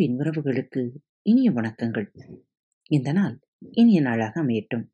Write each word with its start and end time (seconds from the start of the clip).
அன்பின் 0.00 0.18
உறவுகளுக்கு 0.18 0.90
இனிய 1.22 1.50
வணக்கங்கள். 1.50 2.06
இந்த 2.82 3.12
நாள் 3.12 3.40
இனிய 3.70 4.00
நாளாக 4.00 4.40
அமையட்டும். 4.40 4.86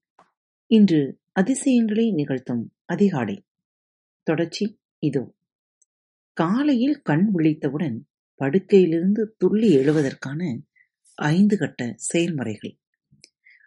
இன்று 0.66 1.20
அதிசயங்களை 1.32 2.12
நிகழ்த்தும் 2.12 2.74
அதிகாலை. 2.84 3.46
தொடர்ச்சி 4.22 4.80
இதோ. 4.98 5.34
காலையில் 6.32 7.00
கண் 7.02 7.30
விழித்தவுடன் 7.34 7.98
படுக்கையிலிருந்து 8.44 9.34
துள்ளி 9.38 9.76
எழுவதற்கான 9.76 10.62
ஐந்து 11.14 11.58
கட்ட 11.58 11.92
செயல்முறைகள். 11.96 12.78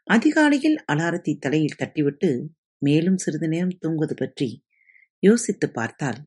அதிகாலையில் 0.03 0.83
அலாரத்தை 0.91 1.37
தலையில் 1.37 1.75
தட்டிவிட்டு 1.79 2.47
மேலும் 2.77 3.17
சிறிது 3.17 3.47
நேரம் 3.47 3.77
தூங்குவது 3.79 4.15
பற்றி 4.15 4.65
யோசித்துப் 5.19 5.73
பார்த்தால் 5.73 6.25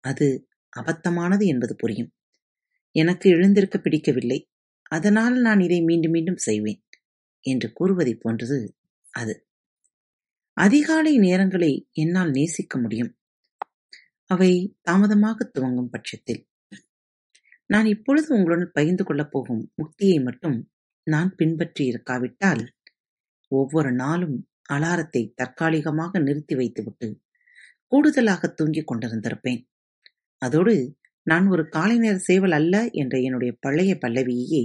அது 0.00 0.48
அபத்தமானது 0.76 1.46
என்பது 1.46 1.76
புரியும். 1.76 2.12
எனக்கு 2.92 3.30
எழுந்திருக்க 3.30 3.78
பிடிக்கவில்லை. 3.78 4.50
அதனால் 4.82 5.40
நான் 5.40 5.60
இதை 5.60 5.82
மீண்டும் 5.82 6.10
மீண்டும் 6.10 6.36
செய்வேன் 6.36 6.84
என்று 7.40 7.72
கூறுவதைப் 7.72 8.20
போன்றது 8.20 8.76
அது. 9.10 9.48
அதிகாலை 10.52 11.18
நேரங்களை 11.18 11.90
என்னால் 11.92 12.30
நேசிக்க 12.30 12.78
முடியும். 12.78 13.18
அவை 14.24 14.78
தாமதமாக 14.80 15.44
துவங்கும் 15.44 15.90
பட்சத்தில். 15.90 16.48
நான் 17.66 17.86
இப்பொழுது 17.86 18.34
உங்களுடன் 18.34 18.70
பகிர்ந்து 18.72 19.04
கொள்ளப் 19.04 19.30
போகும் 19.30 19.72
உக்தியை 19.82 20.24
மட்டும் 20.24 20.70
நான் 21.02 21.34
பின்பற்றி 21.34 21.88
இருக்காவிட்டால் 21.88 22.68
ஒவ்வொரு 23.48 23.92
நாளும் 23.92 24.48
அலாரத்தை 24.72 25.32
தற்காலிகமாக 25.34 26.18
நிறுத்தி 26.18 26.54
வைத்துவிட்டு 26.54 27.20
கூடுதலாகத் 27.90 28.54
தூங்கிக் 28.54 28.92
கொண்டிருந்திருப்பேன். 28.92 29.68
அதோடு 30.38 30.99
நான் 31.30 31.48
ஒரு 31.48 31.68
காலை 31.68 31.98
நேர 31.98 32.18
சேவல் 32.18 32.50
அல்ல 32.50 32.88
என்ற 32.92 33.18
என்னுடைய 33.20 33.56
பழைய 33.60 33.98
பல்லவியையே 34.00 34.62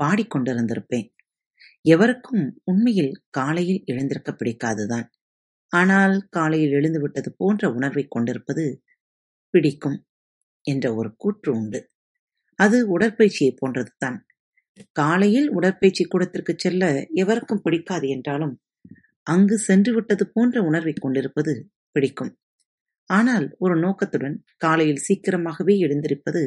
பாடிக்கொண்டிருந்திருப்பேன் 0.00 1.08
எவருக்கும் 1.82 2.60
உண்மையில் 2.64 3.12
காலையில் 3.30 3.84
எழுந்திருக்கப் 3.86 4.38
பிடிக்காதுதான். 4.40 5.06
ஆனால் 5.72 6.26
காலையில் 6.30 6.70
எழுந்துவிட்டது 6.70 7.30
போன்ற 7.36 7.70
உணர்வைக் 7.70 8.10
கொண்டிருப்பது 8.10 8.64
பிடிக்கும் 9.54 9.98
என்ற 10.64 10.94
ஒரு 10.94 11.14
கூற்று 11.16 11.52
உண்டு. 11.52 11.80
அது 12.58 12.98
உடற்பயிற்சியைப் 12.98 13.58
போன்றதுதான். 13.60 14.18
காலையில் 14.92 15.50
உடற்பயிற்சி 15.50 16.04
கூடத்திற்குச் 16.04 16.58
செல்ல 16.58 16.84
எவருக்கும் 17.14 17.62
பிடிக்காது 17.62 18.08
என்றாலும், 18.08 18.54
அங்கு 19.26 19.58
சென்று 19.58 19.94
விட்டது 19.94 20.30
போன்ற 20.32 20.62
உணர்வைக் 20.62 21.00
கொண்டிருப்பது 21.00 21.54
பிடிக்கும். 21.92 22.32
ஆனால் 23.10 23.46
ஒரு 23.58 23.74
நோக்கத்துடன் 23.76 24.36
காலையில் 24.56 25.04
சீக்கிரமாகவே 25.06 25.74
எழுந்திருப்பது 25.78 26.42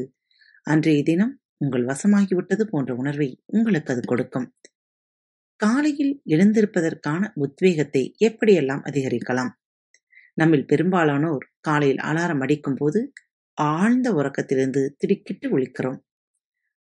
அன்றைய 0.67 1.01
தினம் 1.03 1.33
உங்கள் 1.57 1.87
வசமாகிவிட்டது 1.87 2.63
போன்ற 2.63 2.91
உணர்வை 2.95 3.29
உங்களுக்கு 3.47 3.91
அது 3.93 4.01
கொடுக்கும். 4.03 4.47
காலையில் 5.59 6.13
எழுந்திருப்பதற்கான 6.25 7.21
உத்வேகத்தை 7.35 8.03
எப்படியெல்லாம் 8.19 8.83
அதிகரிக்கலாம்? 8.83 9.51
நம்மில் 10.37 10.65
பெரும்பாலானோர் 10.65 11.45
காலையில் 11.61 12.01
அலாரம் 12.01 12.41
அடிக்கும்போது 12.41 12.99
ஆழ்ந்த 13.57 14.07
உறக்கத்திலிருந்து 14.13 14.81
திடுக்கிட்டு 14.97 15.47
ஒழிக்கிறோம் 15.51 15.99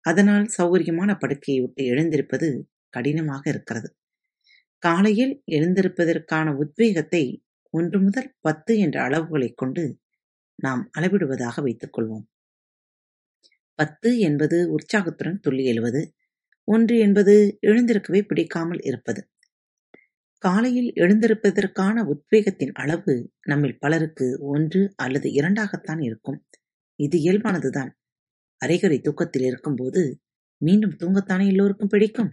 அதனால் 0.05 0.45
சௌகரியமான 0.57 1.11
படுக்கையை 1.17 1.59
விட்டு 1.61 1.81
எழுந்திருப்பது 1.85 2.47
கடினமாக 2.93 3.43
இருக்கிறது. 3.49 3.89
காலையில் 4.83 5.33
எழுந்திருப்பதற்கான 5.51 6.47
உத்வேகத்தை 6.55 7.23
ஒன்று 7.71 8.01
முதல் 8.01 8.33
பத்து 8.39 8.77
என்ற 8.77 9.01
அளவுகளைக் 9.01 9.57
கொண்டு 9.57 9.99
நாம் 10.55 10.89
அளவிடுவதாக 10.97 11.61
வைத்துக் 11.61 11.97
கொள்வோம். 11.97 12.25
பத்து 13.75 14.19
என்பது 14.19 14.71
உற்சாகத்துடன் 14.71 15.39
துள்ளி 15.39 15.65
எழுவது. 15.65 16.15
ஒன்று 16.63 16.97
என்பது 16.97 17.57
எழுந்திருக்கவே 17.61 18.21
பிடிக்காமல் 18.21 18.81
இருப்பது. 18.81 19.29
காலையில் 20.37 20.93
எழுந்திருப்பதற்கான 20.95 22.05
உத்வேகத்தின் 22.05 22.71
அளவு 22.71 23.33
நம்மில் 23.41 23.79
பலருக்கு 23.79 24.37
ஒன்று 24.41 24.93
அல்லது 24.95 25.29
இரண்டாகத்தான் 25.29 26.03
இருக்கும். 26.03 26.45
இது 26.95 27.19
இயல்பானதுதான். 27.19 27.91
அரைகரை 28.65 29.01
தூக்கத்தில் 29.01 29.43
இருக்கும்போது 29.43 30.21
மீண்டும் 30.57 30.95
தூங்கத்தானே 30.97 31.47
எல்லோருக்கும் 31.47 31.87
பிடிக்கும். 31.87 32.31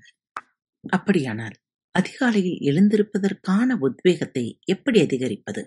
அப்படியானால் 0.88 1.54
அதிகாலையில் 1.98 2.58
எழுந்திருப்பதற்கான 2.60 3.76
உத்வேகத்தை 3.78 4.60
எப்படி 4.64 5.00
அதிகரிப்பது? 5.00 5.62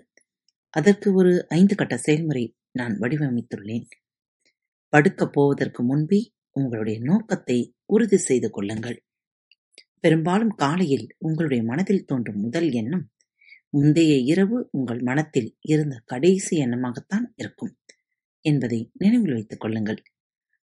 அதற்கு 0.74 1.14
ஒரு 1.14 1.32
ஐந்து 1.48 1.74
கட்ட 1.74 1.96
செயல்முறை 1.96 2.44
நான் 2.72 2.94
வடிவமைத்துள்ளேன். 2.98 3.86
படுக்கப் 4.88 5.32
போவதற்கு 5.32 5.82
முன்பே 5.82 6.20
உங்களுடைய 6.50 7.00
நோக்கத்தை 7.00 7.74
உறுதி 7.86 8.16
செய்து 8.16 8.50
கொள்ளுங்கள். 8.50 8.98
பெரும்பாலும் 10.00 10.54
காலையில் 10.54 11.06
உங்களுடைய 11.18 11.64
மனதில் 11.64 12.04
தோன்றும் 12.04 12.40
முதல் 12.40 12.70
எண்ணம், 12.70 13.04
முந்தைய 13.68 14.14
இரவு 14.16 14.68
உங்கள் 14.70 15.00
மனத்தில் 15.00 15.50
இருந்த 15.60 16.02
கடைசி 16.04 16.64
எண்ணமாகத்தான் 16.64 17.26
இருக்கும் 17.36 17.78
என்பதை 18.44 18.90
நினைவில் 18.92 19.32
வைத்துக் 19.32 19.60
கொள்ளுங்கள். 19.60 20.00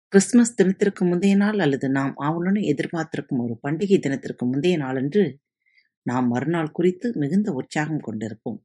கிறிஸ்துமஸ் 0.07 0.55
தினத்திற்கு 0.55 1.05
முந்தைய 1.05 1.35
நாள் 1.35 1.59
அல்லது 1.59 1.89
நாம் 1.89 2.13
ஆவலுடன் 2.15 2.63
எதிர்பார்த்திருக்கும் 2.63 3.43
ஒரு 3.43 3.59
பண்டிகை 3.63 3.99
தினத்திற்கு 3.99 4.45
முந்தைய 4.45 4.77
நாளன்று 4.77 5.39
நாம் 6.09 6.27
மறுநாள் 6.27 6.75
குறித்து 6.77 7.07
மிகுந்த 7.15 7.49
உற்சாகம் 7.51 8.05
கொண்டிருப்போம். 8.07 8.59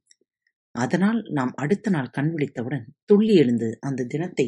அதனால் 0.75 1.19
நாம் 1.29 1.53
அடுத்த 1.55 1.87
நாள் 1.89 2.09
கண் 2.09 2.31
விழித்தவுடன் 2.35 2.85
துள்ளி 3.05 3.33
எழுந்து 3.35 3.67
அந்த 3.79 4.05
தினத்தை 4.05 4.47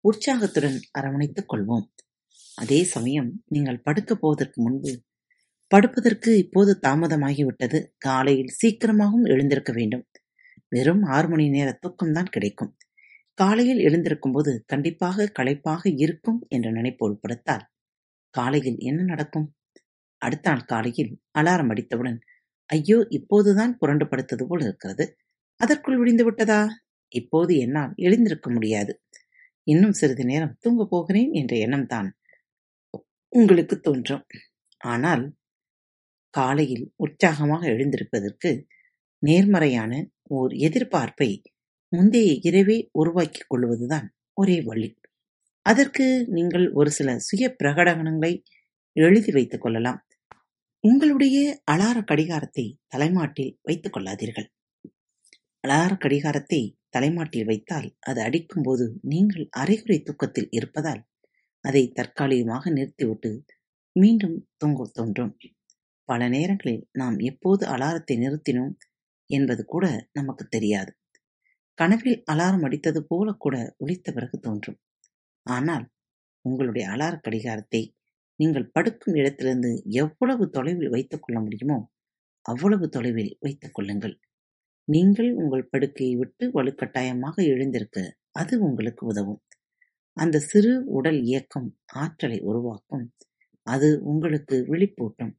உற்சாகத்துடன் 0.00 0.78
அரவணைத்துக் 0.98 1.50
கொள்வோம். 1.52 1.86
அதே 2.56 2.80
சமயம் 2.84 3.30
நீங்கள் 3.46 3.80
படுக்கப் 3.80 4.20
போவதற்கு 4.20 4.58
முன்பு, 4.62 4.92
படுப்பதற்கு 5.70 6.30
இப்போது 6.38 6.72
தாமதமாகிவிட்டது, 6.86 7.78
காலையில் 7.98 8.54
சீக்கிரமாகவும் 8.60 9.24
எழுந்திருக்க 9.24 9.72
வேண்டும். 9.72 10.04
வெறும் 10.68 11.02
ஆறு 11.16 11.28
மணி 11.28 11.46
நேர 11.48 11.68
தூக்கம்தான் 11.80 12.32
கிடைக்கும். 12.34 12.72
காலையில் 13.38 13.80
எழுந்திருக்கும்போது 13.86 14.52
கண்டிப்பாக 14.66 15.26
களைப்பாக 15.38 15.82
இருக்கும் 15.96 16.40
என்ற 16.48 16.68
நினைப்பு 16.70 17.04
உட்படுத்தால், 17.08 17.64
காலையில் 18.34 18.78
என்ன 18.78 19.00
நடக்கும்? 19.02 19.48
அடுத்த 20.22 20.46
நாள் 20.50 20.68
காலையில் 20.72 21.12
அலாரம் 21.38 21.70
அடித்தவுடன், 21.70 22.18
ஐயோ 22.72 23.06
இப்போதுதான் 23.08 23.76
புரண்டு 23.76 24.04
படுத்தது 24.04 24.44
போல் 24.48 24.60
இருக்கிறது. 24.60 25.16
அதற்குள் 25.56 25.98
விடிந்து 25.98 26.24
விட்டதா? 26.24 26.60
இப்போது 27.14 27.56
என்னால் 27.56 27.92
எழுந்திருக்க 27.96 28.50
முடியாது. 28.50 29.02
இன்னும் 29.62 29.92
சிறிது 29.92 30.24
நேரம் 30.24 30.56
தூங்கப் 30.60 30.90
போகிறேன் 30.90 31.32
என்ற 31.32 31.56
எண்ணம் 31.56 31.86
தான் 31.86 32.08
உங்களுக்குத் 33.28 33.82
தோன்றும். 33.82 34.26
ஆனால் 34.78 35.24
காலையில் 36.30 36.92
உற்சாகமாக 36.96 37.68
எழுந்திருப்பதற்கு 37.68 38.50
நேர்மறையான 39.18 39.92
ஓர் 40.22 40.52
எதிர்பார்ப்பை 40.52 41.30
முந்தைய 41.88 42.38
இரவே 42.42 42.88
உருவாக்கிக் 42.92 43.48
கொள்வதுதான் 43.48 44.06
ஒரே 44.32 44.62
வழி. 44.62 44.88
அதற்கு 45.66 46.24
நீங்கள் 46.28 46.72
ஒரு 46.72 46.90
சில 46.90 47.18
சுய 47.18 47.56
பிரகடனங்களை 47.62 48.32
எழுதி 48.96 49.32
வைத்துக் 49.32 49.60
கொள்ளலாம். 49.60 50.06
உங்களுடைய 50.84 51.62
அலார 51.70 52.04
கடிகாரத்தை 52.04 52.78
தலைமாட்டில் 52.86 53.58
வைத்துக் 53.62 53.96
கொள்ளாதீர்கள். 53.96 54.48
அலார 55.68 55.96
கடிகாரத்தை 55.96 56.78
தலைமாட்டில் 56.88 57.44
வைத்தால் 57.44 57.96
அது 58.00 58.22
அடிக்கும்போது 58.22 58.98
நீங்கள் 59.02 59.48
அரைகுறை 59.50 60.02
தூக்கத்தில் 60.02 60.48
இருப்பதால் 60.50 61.02
அதை 61.60 61.92
தற்காலிகமாக 61.92 62.70
நிறுத்திவிட்டு 62.70 63.44
மீண்டும் 63.92 64.48
தூங்க 64.56 64.90
தோன்றும். 64.92 65.36
பல 66.04 66.28
நேரங்களில் 66.28 66.88
நாம் 66.92 67.18
எப்போது 67.18 67.66
அலாரத்தை 67.66 68.14
நிறுத்தினோம் 68.14 68.74
என்பது 69.26 69.64
கூட 69.64 70.08
நமக்குத் 70.12 70.50
தெரியாது. 70.50 70.96
கனவில் 71.74 72.22
அலாரம் 72.32 72.64
அடித்தது 72.64 72.98
போல 72.98 73.32
கூட 73.32 73.74
ஒழித்த 73.78 74.12
பிறகு 74.12 74.38
தோன்றும். 74.38 74.80
ஆனால் 75.46 75.90
உங்களுடைய 76.40 76.88
அலார 76.88 77.20
கடிகாரத்தை 77.20 77.82
நீங்கள் 78.42 78.70
படுக்கும் 78.70 79.14
இடத்திலிருந்து 79.14 79.82
எவ்வளவு 79.86 80.50
தொலைவில் 80.50 80.88
வைத்துக் 80.88 81.22
கொள்ள 81.22 81.40
முடியுமோ 81.40 81.90
அவ்வளவு 82.42 82.88
தொலைவில் 82.88 83.36
வைத்துக் 83.40 83.74
கொள்ளுங்கள். 83.74 84.20
நீங்கள் 84.84 85.34
உங்கள் 85.34 85.68
படுக்கையை 85.68 86.16
விட்டு 86.16 86.50
வலுக்கட்டாயமாக 86.54 87.34
எழுந்திருக்க 87.34 88.16
அது 88.30 88.60
உங்களுக்கு 88.60 89.06
உதவும். 89.06 89.42
அந்த 90.12 90.38
சிறு 90.38 90.84
உடல் 90.84 91.22
இயக்கம் 91.22 91.78
ஆற்றலை 91.86 92.40
உருவாக்கும். 92.40 93.12
அது 93.62 94.00
உங்களுக்கு 94.02 94.56
விழிப்பூட்டும். 94.56 95.32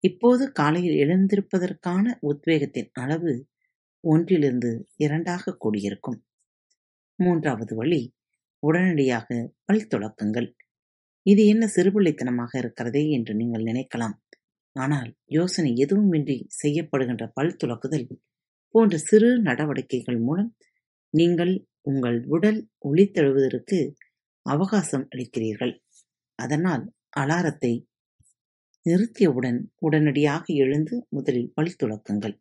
இப்போது 0.00 0.52
காலையில் 0.52 1.08
எழுந்திருப்பதற்கான 1.08 2.18
உத்வேகத்தின் 2.22 2.90
அளவு 2.92 3.48
ஒன்றிலிருந்து 4.00 4.88
இரண்டாகக் 4.96 5.60
கூடியிருக்கும். 5.60 6.24
மூன்றாவது 7.16 7.76
வழி 7.76 8.14
உடனடியாக 8.58 9.52
பல் 9.64 9.86
துலக்குங்கள். 9.90 10.54
இது 11.22 11.46
என்ன 11.46 11.70
சிறுபிள்ளைத்தனமாக 11.76 12.58
இருக்கிறதே 12.58 13.10
என்று 13.10 13.34
நீங்கள் 13.34 13.62
நினைக்கலாம். 13.62 14.14
ஆனால் 14.72 15.14
யோசனை 15.24 15.72
எதுவுமின்றி 15.72 16.46
செய்யப்படுகின்ற 16.62 17.30
பல் 17.34 17.56
துலக்குதல் 17.64 18.08
போன்ற 18.68 18.96
சிறு 18.98 19.42
நடவடிக்கைகள் 19.42 20.18
மூலம் 20.18 20.56
நீங்கள் 21.10 21.66
உங்கள் 21.80 22.24
உடல் 22.26 22.68
ஒளித்தெழுவதற்கு 22.84 23.92
அவகாசம் 24.42 25.08
அளிக்கிறீர்கள். 25.16 25.78
அதனால் 26.34 26.92
அலாரத்தை 27.16 27.86
நிறுத்தியவுடன் 28.88 29.60
உடனடியாக 29.78 30.54
எழுந்து 30.54 31.06
முதலில் 31.08 31.52
பல் 31.54 31.76
துலக்குங்கள். 31.82 32.40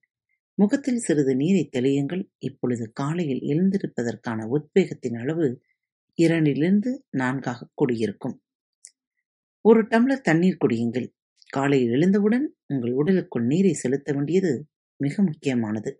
முகத்தில் 0.53 0.97
சிறிது 0.97 1.35
நீரைத் 1.35 1.75
தெளியுங்கள். 1.75 2.29
இப்பொழுது 2.37 2.91
காலையில் 2.93 3.39
எழுந்திருப்பதற்கான 3.39 4.47
உத்வேகத்தின் 4.47 5.19
அளவு 5.19 5.61
இரண்டிலிருந்து 6.17 6.91
நான்காக 7.09 7.69
கூடியிருக்கும். 7.73 8.41
ஒரு 9.65 9.81
டம்ளர் 9.89 10.23
தண்ணீர் 10.27 10.61
குடியுங்கள். 10.61 11.07
காலையில் 11.49 11.91
எழுந்தவுடன் 11.91 12.45
உங்கள் 12.67 12.93
உடலுக்குள் 12.99 13.45
நீரை 13.51 13.73
செலுத்த 13.73 14.07
வேண்டியது 14.13 14.51
மிக 14.99 15.15
முக்கியமானது. 15.21 15.91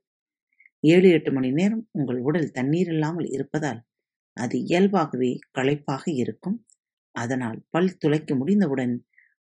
ஏழு 0.83 1.07
எட்டு 1.09 1.31
மணி 1.31 1.49
நேரம் 1.51 1.83
உங்கள் 1.91 2.19
உடல் 2.19 2.49
தண்ணீர் 2.51 2.89
இல்லாமல் 2.93 3.27
இருப்பதால் 3.27 3.81
அது 4.37 4.55
இயல்பாகவே 4.69 5.31
களைப்பாக 5.51 6.03
இருக்கும். 6.23 6.57
அதனால் 7.15 7.59
பல் 7.69 7.97
துளைக்க 7.97 8.35
முடிந்தவுடன் 8.35 8.93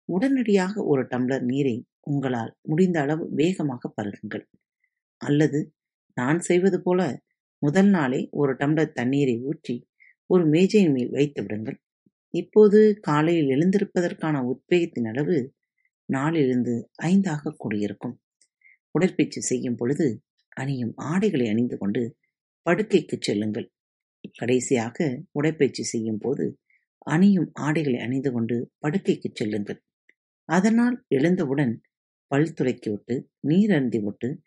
உடனடியாக 0.10 0.84
ஒரு 0.84 1.04
டம்ளர் 1.12 1.46
நீரை 1.52 1.76
உங்களால் 2.12 2.52
முடிந்த 2.62 2.98
அளவு 3.02 3.26
வேகமாக 3.42 3.92
பருகுங்கள். 3.98 4.46
அல்லது 5.22 5.60
நான் 6.18 6.40
செய்வது 6.40 6.80
போல 6.82 7.02
முதல் 7.62 7.90
நாளே 7.90 8.22
ஒரு 8.32 8.54
டம்ளர் 8.54 8.96
தண்ணீரை 9.00 9.36
ஊற்றி 9.50 9.76
ஒரு 10.30 10.44
மேஜையின் 10.46 10.94
மேல் 10.98 11.12
வைத்து 11.18 11.40
விடுங்கள். 11.44 11.78
இப்போது 12.36 12.98
காலையில் 13.02 13.48
எழுந்திருப்பதற்கான 13.48 14.52
உத்வேகத்தின் 14.52 15.08
அளவு 15.08 15.54
நாலிலிருந்து 16.06 16.90
ஐந்தாகக் 16.96 17.58
கூடியிருக்கும். 17.58 18.22
உடற்பயிற்சி 18.92 19.42
செய்யும் 19.42 19.76
பொழுது 19.76 20.24
அணியும் 20.50 20.94
ஆடைகளை 20.96 21.50
அணிந்து 21.50 21.78
கொண்டு 21.78 22.18
படுக்கைக்கு 22.70 23.18
செல்லுங்கள். 23.20 23.72
கடைசியாக 24.34 25.24
உடற்பயிற்சி 25.32 25.84
செய்யும் 25.84 26.18
போது 26.18 26.60
அணியும் 26.98 27.50
ஆடைகளை 27.54 28.00
அணிந்து 28.00 28.32
கொண்டு 28.32 28.72
படுக்கைக்கு 28.78 29.32
செல்லுங்கள். 29.34 29.84
அதனால் 30.46 31.06
எழுந்தவுடன் 31.08 31.82
பல் 32.28 32.54
துளைக்கி 32.54 32.90
விட்டு 32.90 33.30
நீர் 33.40 33.70
அருந்திவிட்டு 33.70 34.38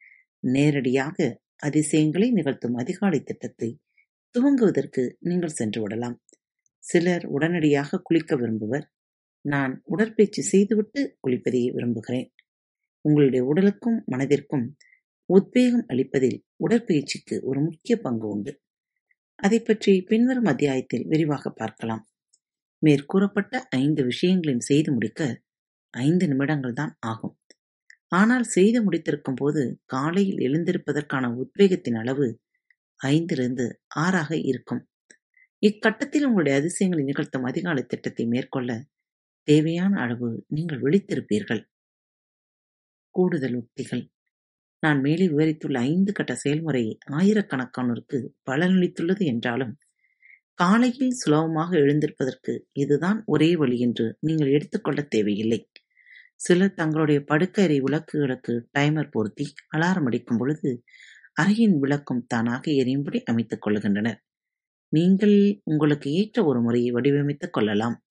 நேரடியாக 0.41 1.41
அதிசயங்களை 1.56 2.31
நிகழ்த்தும் 2.31 2.75
அதிகாலை 2.75 3.23
திட்டத்தை 3.23 3.79
துவங்குவதற்கு 4.34 5.14
நீங்கள் 5.19 5.49
சென்று 5.49 5.81
விடலாம். 5.81 6.23
சிலர் 6.88 7.25
உடனடியாக 7.26 8.00
குளிக்க 8.02 8.37
விரும்புவர். 8.37 8.87
நான் 9.44 9.73
உடற்பயிற்சி 9.85 10.43
செய்துவிட்டு 10.43 11.00
குளிப்பதையே 11.23 11.69
விரும்புகிறேன். 11.73 12.29
உங்களுடைய 13.05 13.43
உடலுக்கும் 13.44 13.99
மனதிற்கும் 14.12 14.67
உத்வேகம் 15.31 15.87
அளிப்பதில் 15.88 16.38
உடற்பயிற்சிக்கு 16.56 17.37
ஒரு 17.43 17.61
முக்கிய 17.61 17.94
பங்கு 17.96 18.26
உண்டு. 18.29 18.52
அதை 19.38 19.58
பற்றி 19.61 19.93
பின்வரும் 20.02 20.44
அத்தியாயத்தில் 20.44 21.05
விரிவாக 21.06 21.50
பார்க்கலாம். 21.50 22.05
மேற்கூறப்பட்ட 22.82 23.61
ஐந்து 23.76 24.02
விஷயங்களையும் 24.05 24.67
செய்து 24.70 24.91
முடிக்க 24.93 25.23
ஐந்து 25.94 26.25
நிமிடங்கள் 26.29 26.79
தான் 26.81 26.93
ஆகும். 27.06 27.34
ஆனால் 28.12 28.46
செய்து 28.46 28.79
முடித்திருக்கும் 28.82 29.38
போது 29.41 29.62
காலையில் 29.87 30.38
எழுந்திருப்பதற்கான 30.38 31.25
உத்வேகத்தின் 31.43 31.99
அளவு 32.02 32.26
ஐந்திலிருந்து 33.00 33.67
ஆறாக 33.96 34.31
இருக்கும். 34.50 34.82
இக்கட்டத்தில் 35.62 36.26
உங்களுடைய 36.26 36.56
அதிசயங்களை 36.60 37.05
நிகழ்த்தும் 37.05 37.46
அதிகாலை 37.50 37.82
திட்டத்தை 37.87 38.25
மேற்கொள்ள 38.26 38.70
தேவையான 39.49 39.93
அளவு 40.00 40.28
நீங்கள் 40.49 40.82
விழித்திருப்பீர்கள். 40.84 41.62
கூடுதல் 43.14 43.56
உத்திகள் 43.56 44.05
நான் 44.82 45.00
மேலே 45.00 45.26
விவரித்துள்ள 45.28 45.78
ஐந்து 45.93 46.12
கட்ட 46.12 46.32
செயல்முறை 46.34 46.82
ஆயிரக்கணக்கானோருக்கு 47.19 48.19
பலனளித்துள்ளது 48.50 49.25
என்றாலும் 49.25 49.72
காலையில் 50.58 51.19
சுலபமாக 51.20 51.70
எழுந்திருப்பதற்கு 51.76 52.52
இதுதான் 52.72 53.19
ஒரே 53.26 53.50
வழி 53.56 53.76
என்று 53.78 54.06
நீங்கள் 54.20 54.55
எடுத்துக்கொள்ள 54.56 55.00
தேவையில்லை. 55.14 55.60
சிலர் 56.37 56.78
தங்களுடைய 56.81 57.19
படுக்கறை 57.25 57.78
விளக்குகளுக்கு 57.81 58.55
டைமர் 58.78 59.12
பொருத்தி 59.12 59.46
அலாரம் 59.76 60.06
அடிக்கும் 60.06 60.38
பொழுது 60.38 60.70
அறையின் 61.40 61.76
விளக்கும் 61.78 62.25
தானாக 62.26 62.64
எரியும்படி 62.81 63.19
அமைத்துக் 63.25 63.64
கொள்கின்றனர். 63.64 64.19
நீங்கள் 64.88 65.61
உங்களுக்கு 65.64 66.11
ஏற்ற 66.11 66.44
ஒரு 66.44 66.62
முறையை 66.62 66.93
வடிவமைத்துக் 66.93 67.50
கொள்ளலாம். 67.50 68.05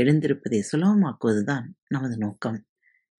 எழுந்திருப்பதை 0.00 0.60
சுலபமாக்குவதுதான் 0.72 1.64
நமது 1.88 2.18
நோக்கம். 2.18 2.66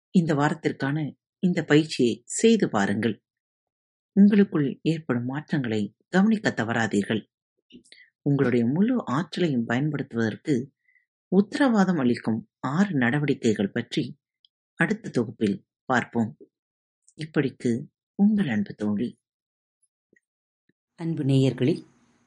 இந்த 0.09 0.33
வாரத்திற்கான 0.33 1.15
இந்த 1.39 1.63
பயிற்சியை 1.63 2.21
செய்து 2.25 2.69
பாருங்கள். 2.69 3.23
உங்களுக்குள் 4.11 4.79
ஏற்படும் 4.81 5.25
மாற்றங்களை 5.25 5.95
கவனிக்கத் 6.07 6.59
தவறாதீர்கள். 6.59 7.25
உங்களுடைய 8.21 8.65
முழு 8.65 9.05
ஆற்றலையும் 9.05 9.65
பயன்படுத்துவதற்கு 9.65 10.71
உத்தரவாதம் 11.27 11.97
அளிக்கும் 11.97 12.49
ஆறு 12.59 12.97
நடவடிக்கைகள் 12.97 13.71
பற்றி 13.71 14.17
அடுத்த 14.73 15.09
தொகுப்பில் 15.09 15.65
பார்ப்போம். 15.85 16.37
இப்படிக்கு 17.15 17.85
உங்கள் 18.15 18.47
அன்பு 18.47 18.73
தோழி. 18.73 19.19
அன்பு 20.95 21.23
நேயர்களே 21.23 21.93